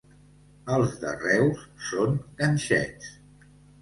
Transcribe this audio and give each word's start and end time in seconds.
Els 0.77 0.95
de 1.03 1.11
Reus 1.19 1.61
són 1.91 2.17
ganxets. 2.41 3.13